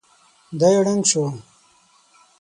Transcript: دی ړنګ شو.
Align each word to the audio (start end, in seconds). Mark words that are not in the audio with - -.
دی 0.59 0.75
ړنګ 0.85 1.03
شو. 1.11 1.23